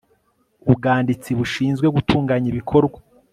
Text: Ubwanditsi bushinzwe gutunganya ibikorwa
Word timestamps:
Ubwanditsi 0.69 1.29
bushinzwe 1.39 1.87
gutunganya 1.95 2.47
ibikorwa 2.51 2.97